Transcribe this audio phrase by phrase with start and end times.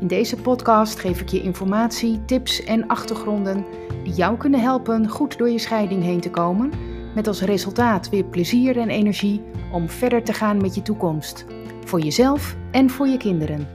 [0.00, 3.64] In deze podcast geef ik je informatie, tips en achtergronden
[4.04, 6.72] die jou kunnen helpen goed door je scheiding heen te komen,
[7.14, 11.44] met als resultaat weer plezier en energie om verder te gaan met je toekomst,
[11.84, 13.68] voor jezelf en voor je kinderen.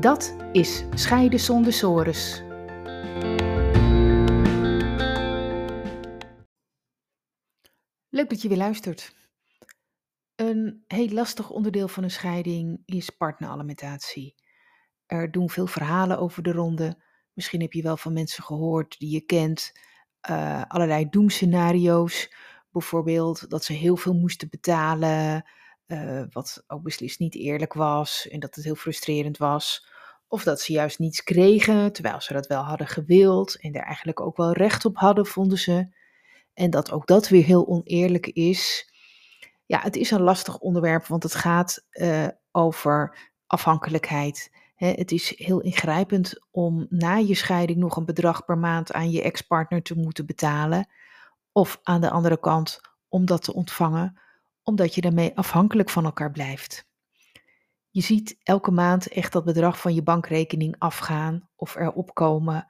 [0.00, 2.42] Dat is Scheiden zonder sores.
[8.08, 9.14] Leuk dat je weer luistert.
[10.34, 14.34] Een heel lastig onderdeel van een scheiding is partneralimentatie.
[15.12, 17.02] Er doen veel verhalen over de ronde.
[17.32, 19.72] Misschien heb je wel van mensen gehoord die je kent.
[20.30, 22.34] Uh, allerlei doemscenario's.
[22.70, 25.44] Bijvoorbeeld dat ze heel veel moesten betalen.
[25.86, 28.28] Uh, wat ook beslist niet eerlijk was.
[28.28, 29.86] En dat het heel frustrerend was.
[30.28, 33.60] Of dat ze juist niets kregen, terwijl ze dat wel hadden gewild.
[33.60, 35.94] En daar eigenlijk ook wel recht op hadden, vonden ze.
[36.54, 38.92] En dat ook dat weer heel oneerlijk is.
[39.66, 44.50] Ja, het is een lastig onderwerp, want het gaat uh, over afhankelijkheid
[44.88, 49.22] het is heel ingrijpend om na je scheiding nog een bedrag per maand aan je
[49.22, 50.88] ex-partner te moeten betalen.
[51.52, 54.20] Of aan de andere kant om dat te ontvangen,
[54.62, 56.86] omdat je daarmee afhankelijk van elkaar blijft.
[57.90, 62.66] Je ziet elke maand echt dat bedrag van je bankrekening afgaan of erop komen.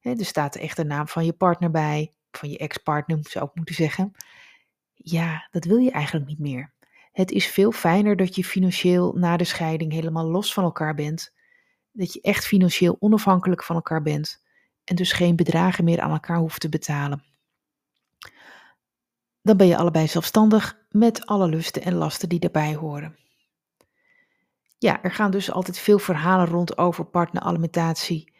[0.00, 3.74] er staat echt de naam van je partner bij, van je ex-partner zou ik moeten
[3.74, 4.12] zeggen.
[4.94, 6.74] Ja, dat wil je eigenlijk niet meer.
[7.12, 11.34] Het is veel fijner dat je financieel na de scheiding helemaal los van elkaar bent
[11.96, 14.42] dat je echt financieel onafhankelijk van elkaar bent
[14.84, 17.24] en dus geen bedragen meer aan elkaar hoeft te betalen.
[19.42, 23.16] Dan ben je allebei zelfstandig met alle lusten en lasten die daarbij horen.
[24.78, 28.32] Ja, er gaan dus altijd veel verhalen rond over partneralimentatie.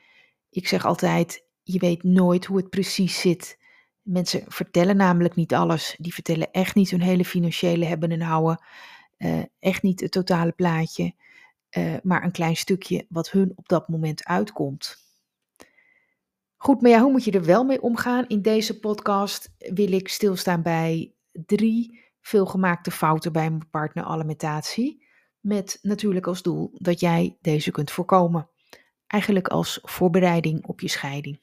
[0.51, 3.59] Ik zeg altijd, je weet nooit hoe het precies zit.
[4.03, 5.97] Mensen vertellen namelijk niet alles.
[5.99, 8.65] Die vertellen echt niet hun hele financiële hebben en houden.
[9.19, 11.15] Uh, echt niet het totale plaatje.
[11.79, 15.05] Uh, maar een klein stukje wat hun op dat moment uitkomt.
[16.57, 18.27] Goed, maar ja, hoe moet je er wel mee omgaan?
[18.29, 25.05] In deze podcast wil ik stilstaan bij drie veelgemaakte fouten bij een partneralimentatie.
[25.41, 28.49] Met natuurlijk als doel dat jij deze kunt voorkomen.
[29.07, 31.41] Eigenlijk als voorbereiding op je scheiding.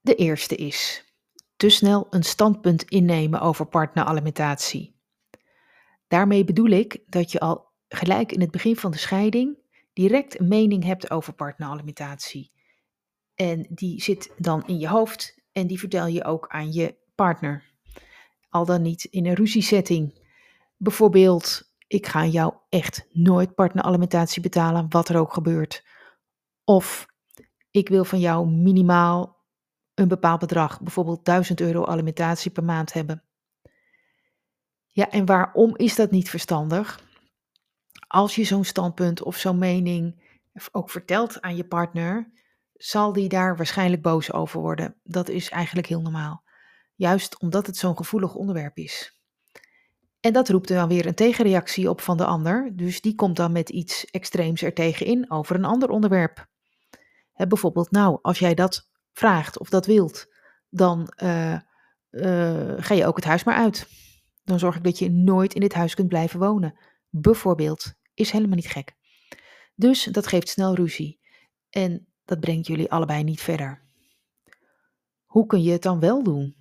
[0.00, 1.04] De eerste is
[1.56, 4.96] te snel een standpunt innemen over partneralimentatie.
[6.08, 9.58] Daarmee bedoel ik dat je al gelijk in het begin van de scheiding
[9.92, 12.52] direct een mening hebt over partneralimentatie.
[13.34, 17.64] En die zit dan in je hoofd en die vertel je ook aan je partner.
[18.48, 20.26] Al dan niet in een ruziesetting.
[20.76, 25.84] Bijvoorbeeld, ik ga jou echt nooit partneralimentatie betalen, wat er ook gebeurt.
[26.64, 27.06] Of
[27.70, 29.36] ik wil van jou minimaal
[29.94, 33.22] een bepaald bedrag, bijvoorbeeld 1000 euro alimentatie per maand hebben.
[34.86, 37.07] Ja, en waarom is dat niet verstandig?
[38.08, 40.26] Als je zo'n standpunt of zo'n mening
[40.72, 42.30] ook vertelt aan je partner,
[42.72, 44.94] zal die daar waarschijnlijk boos over worden.
[45.02, 46.42] Dat is eigenlijk heel normaal.
[46.94, 49.20] Juist omdat het zo'n gevoelig onderwerp is.
[50.20, 52.72] En dat roept dan weer een tegenreactie op van de ander.
[52.76, 56.46] Dus die komt dan met iets extreems er tegenin over een ander onderwerp.
[57.34, 60.26] bijvoorbeeld, nou, als jij dat vraagt of dat wilt,
[60.68, 61.58] dan uh,
[62.10, 63.88] uh, ga je ook het huis maar uit.
[64.44, 66.78] Dan zorg ik dat je nooit in dit huis kunt blijven wonen.
[67.10, 68.96] Bijvoorbeeld is helemaal niet gek.
[69.74, 71.20] Dus dat geeft snel ruzie.
[71.70, 73.82] En dat brengt jullie allebei niet verder.
[75.26, 76.56] Hoe kun je het dan wel doen?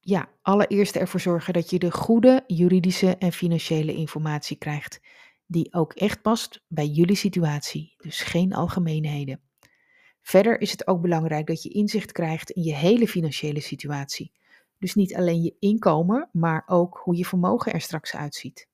[0.00, 5.00] Ja, allereerst ervoor zorgen dat je de goede juridische en financiële informatie krijgt,
[5.46, 9.40] die ook echt past bij jullie situatie, dus geen algemeenheden.
[10.20, 14.32] Verder is het ook belangrijk dat je inzicht krijgt in je hele financiële situatie.
[14.78, 18.68] Dus niet alleen je inkomen, maar ook hoe je vermogen er straks uitziet.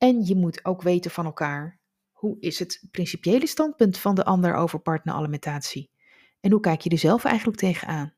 [0.00, 1.80] En je moet ook weten van elkaar,
[2.10, 5.90] hoe is het principiële standpunt van de ander over partneralimentatie?
[6.40, 8.14] En hoe kijk je er zelf eigenlijk tegenaan?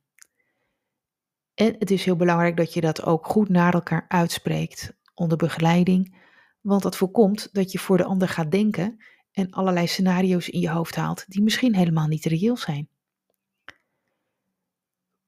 [1.55, 6.17] En het is heel belangrijk dat je dat ook goed naar elkaar uitspreekt onder begeleiding,
[6.61, 10.70] want dat voorkomt dat je voor de ander gaat denken en allerlei scenario's in je
[10.70, 12.88] hoofd haalt die misschien helemaal niet reëel zijn.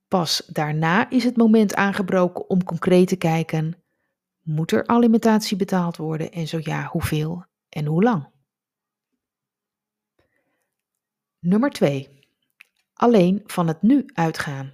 [0.08, 3.83] Pas daarna is het moment aangebroken om concreet te kijken
[4.44, 8.32] moet er alimentatie betaald worden en zo ja, hoeveel en hoe lang?
[11.38, 12.08] Nummer 2.
[12.94, 14.72] alleen van het nu uitgaan.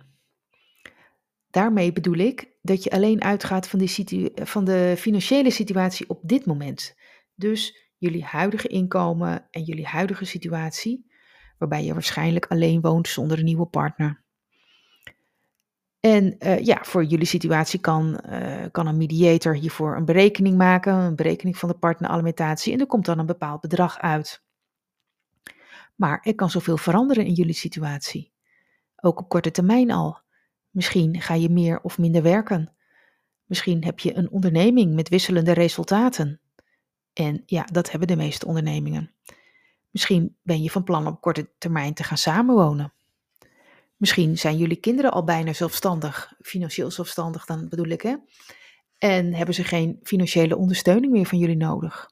[1.50, 3.88] Daarmee bedoel ik dat je alleen uitgaat van,
[4.34, 6.94] van de financiële situatie op dit moment.
[7.34, 11.10] Dus jullie huidige inkomen en jullie huidige situatie,
[11.58, 14.19] waarbij je waarschijnlijk alleen woont zonder een nieuwe partner.
[16.00, 20.94] En uh, ja, voor jullie situatie kan, uh, kan een mediator hiervoor een berekening maken,
[20.94, 24.42] een berekening van de partneralimentatie, en er komt dan een bepaald bedrag uit.
[25.94, 28.32] Maar er kan zoveel veranderen in jullie situatie.
[28.96, 30.20] Ook op korte termijn al.
[30.70, 32.74] Misschien ga je meer of minder werken.
[33.44, 36.40] Misschien heb je een onderneming met wisselende resultaten.
[37.12, 39.14] En ja, dat hebben de meeste ondernemingen.
[39.90, 42.92] Misschien ben je van plan op korte termijn te gaan samenwonen.
[44.00, 48.16] Misschien zijn jullie kinderen al bijna zelfstandig, financieel zelfstandig dan bedoel ik hè.
[48.98, 52.10] En hebben ze geen financiële ondersteuning meer van jullie nodig.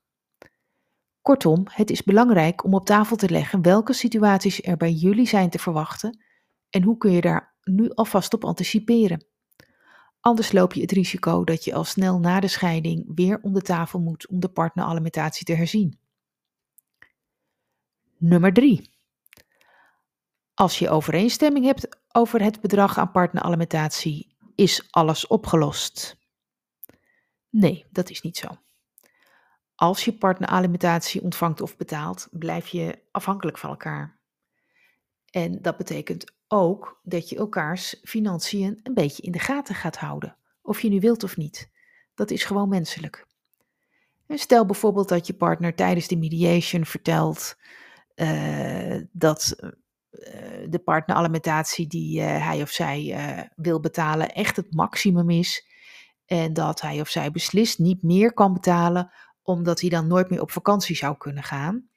[1.23, 5.51] Kortom, het is belangrijk om op tafel te leggen welke situaties er bij jullie zijn
[5.51, 6.25] te verwachten
[6.71, 9.25] en hoe kun je daar nu alvast op anticiperen.
[10.21, 13.63] Anders loop je het risico dat je al snel na de scheiding weer om de
[13.63, 15.99] tafel moet om de partneralimentatie te herzien.
[18.17, 18.97] Nummer 3.
[20.59, 26.17] Als je overeenstemming hebt over het bedrag aan partneralimentatie, is alles opgelost.
[27.51, 28.49] Nee, dat is niet zo.
[29.75, 34.19] Als je partneralimentatie ontvangt of betaalt, blijf je afhankelijk van elkaar.
[35.31, 40.37] En dat betekent ook dat je elkaars financiën een beetje in de gaten gaat houden,
[40.63, 41.71] of je nu wilt of niet.
[42.15, 43.27] Dat is gewoon menselijk.
[44.27, 47.57] En stel bijvoorbeeld dat je partner tijdens de mediation vertelt
[48.17, 49.57] uh, dat
[50.69, 55.67] de partneralimentatie die uh, hij of zij wil betalen echt het maximum is.
[56.27, 59.13] En dat hij of zij beslist niet meer kan betalen,
[59.43, 61.89] omdat hij dan nooit meer op vakantie zou kunnen gaan.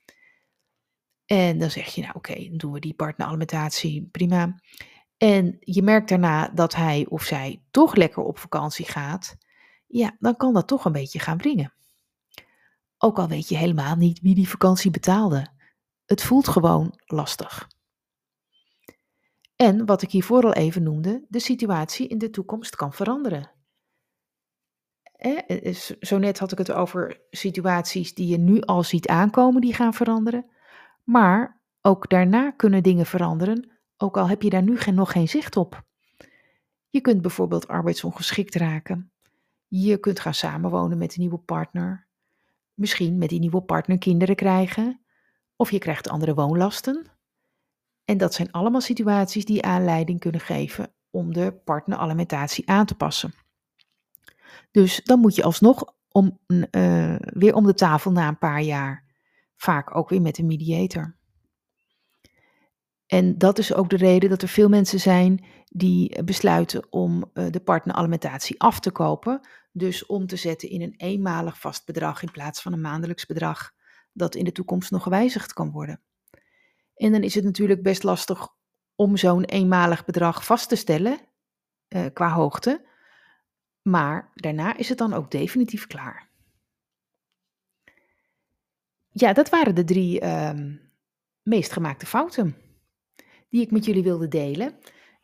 [1.25, 4.59] En dan zeg je, nou oké, dan doen we die partneralimentatie, prima.
[5.17, 9.37] En je merkt daarna dat hij of zij toch lekker op vakantie gaat.
[9.87, 11.73] Ja, dan kan dat toch een beetje gaan wringen.
[12.97, 15.47] Ook al weet je helemaal niet wie die vakantie betaalde.
[16.05, 17.69] Het voelt gewoon lastig.
[19.61, 23.51] En wat ik hiervoor al even noemde, de situatie in de toekomst kan veranderen.
[25.11, 29.73] Eh, zo net had ik het over situaties die je nu al ziet aankomen, die
[29.73, 30.45] gaan veranderen.
[31.03, 35.29] Maar ook daarna kunnen dingen veranderen, ook al heb je daar nu geen, nog geen
[35.29, 35.83] zicht op.
[36.89, 39.11] Je kunt bijvoorbeeld arbeidsongeschikt raken.
[39.67, 42.07] Je kunt gaan samenwonen met een nieuwe partner.
[42.73, 45.01] Misschien met die nieuwe partner kinderen krijgen.
[45.55, 47.11] Of je krijgt andere woonlasten.
[48.11, 53.33] En dat zijn allemaal situaties die aanleiding kunnen geven om de partneralimentatie aan te passen.
[54.71, 59.05] Dus dan moet je alsnog om, uh, weer om de tafel na een paar jaar.
[59.55, 61.17] Vaak ook weer met een mediator.
[63.07, 67.45] En dat is ook de reden dat er veel mensen zijn die besluiten om uh,
[67.49, 69.47] de partneralimentatie af te kopen.
[69.71, 73.71] Dus om te zetten in een eenmalig vast bedrag in plaats van een maandelijks bedrag
[74.13, 76.01] dat in de toekomst nog gewijzigd kan worden.
[77.01, 78.47] En dan is het natuurlijk best lastig
[78.95, 81.19] om zo'n eenmalig bedrag vast te stellen
[81.89, 82.85] uh, qua hoogte.
[83.81, 86.29] Maar daarna is het dan ook definitief klaar.
[89.09, 90.51] Ja, dat waren de drie uh,
[91.41, 92.55] meest gemaakte fouten
[93.49, 94.75] die ik met jullie wilde delen.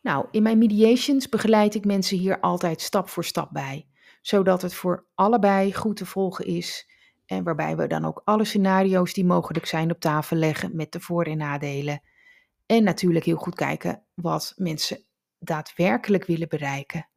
[0.02, 3.88] Nou, in mijn mediations begeleid ik mensen hier altijd stap voor stap bij,
[4.22, 6.90] zodat het voor allebei goed te volgen is
[7.28, 11.00] en waarbij we dan ook alle scenario's die mogelijk zijn op tafel leggen met de
[11.00, 12.02] voor- en nadelen.
[12.66, 15.04] En natuurlijk heel goed kijken wat mensen
[15.38, 17.08] daadwerkelijk willen bereiken.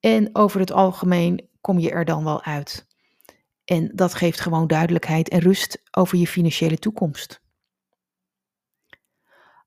[0.00, 2.86] En over het algemeen kom je er dan wel uit.
[3.64, 7.42] En dat geeft gewoon duidelijkheid en rust over je financiële toekomst.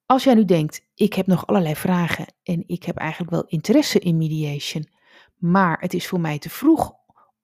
[0.06, 4.00] Als jij nu denkt, ik heb nog allerlei vragen en ik heb eigenlijk wel interesse
[4.00, 4.90] in mediation,
[5.36, 6.94] maar het is voor mij te vroeg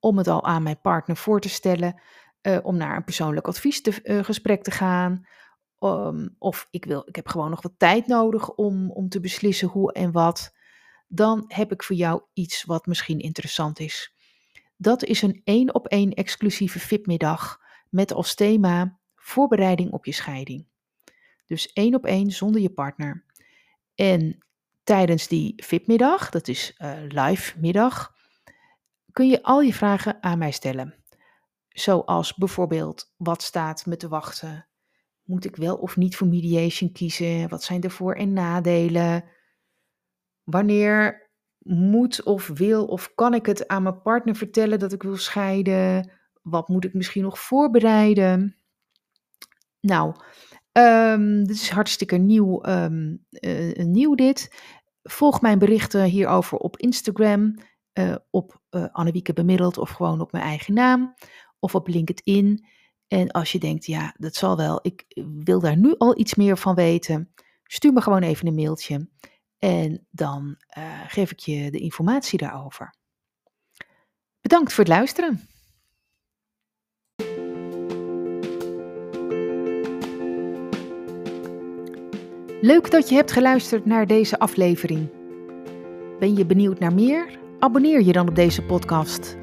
[0.00, 2.00] om het al aan mijn partner voor te stellen,
[2.42, 5.26] uh, om naar een persoonlijk adviesgesprek uh, te gaan.
[5.80, 9.68] Um, of ik, wil, ik heb gewoon nog wat tijd nodig om, om te beslissen
[9.68, 10.54] hoe en wat.
[11.08, 14.14] Dan heb ik voor jou iets wat misschien interessant is.
[14.76, 20.66] Dat is een één op één exclusieve VIP-middag met als thema voorbereiding op je scheiding.
[21.46, 23.24] Dus één op één zonder je partner.
[23.94, 24.38] En
[24.84, 28.16] tijdens die VIP-middag, dat is uh, live middag,
[29.12, 30.94] kun je al je vragen aan mij stellen.
[31.68, 34.68] Zoals bijvoorbeeld, wat staat me te wachten?
[35.22, 37.48] Moet ik wel of niet voor mediation kiezen?
[37.48, 39.24] Wat zijn de voor- en nadelen?
[40.44, 45.16] Wanneer moet of wil of kan ik het aan mijn partner vertellen dat ik wil
[45.16, 46.10] scheiden?
[46.42, 48.56] Wat moet ik misschien nog voorbereiden?
[49.80, 50.14] Nou,
[50.78, 54.54] Um, dit is hartstikke nieuw, um, uh, nieuw dit.
[55.02, 57.54] Volg mijn berichten hierover op Instagram,
[57.98, 61.14] uh, op uh, Annewieke Bemiddeld of gewoon op mijn eigen naam
[61.58, 62.66] of op LinkedIn.
[63.08, 65.04] En als je denkt, ja, dat zal wel, ik
[65.44, 69.08] wil daar nu al iets meer van weten, stuur me gewoon even een mailtje
[69.58, 72.94] en dan uh, geef ik je de informatie daarover.
[74.40, 75.48] Bedankt voor het luisteren.
[82.60, 85.10] Leuk dat je hebt geluisterd naar deze aflevering.
[86.18, 87.37] Ben je benieuwd naar meer?
[87.60, 89.36] Abonneer je dan op deze podcast.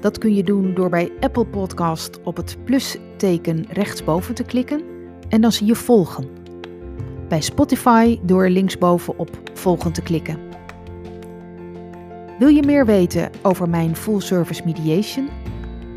[0.00, 4.82] Dat kun je doen door bij Apple Podcast op het plusteken rechtsboven te klikken
[5.28, 6.28] en dan zie je volgen.
[7.28, 10.38] Bij Spotify door linksboven op volgen te klikken.
[12.38, 15.28] Wil je meer weten over mijn full service mediation?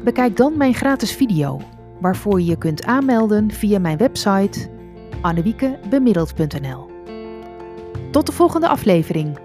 [0.04, 1.62] Bekijk dan mijn gratis video,
[2.00, 4.70] waarvoor je je kunt aanmelden via mijn website
[5.22, 6.90] annewiekebemiddeld.nl.
[8.12, 9.45] Tot de volgende aflevering.